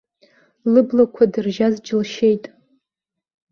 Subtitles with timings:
[0.71, 2.43] Лыблақәа дыржьаз џьылшьеит.